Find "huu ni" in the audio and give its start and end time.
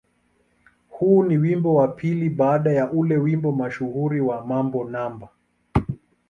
0.89-1.37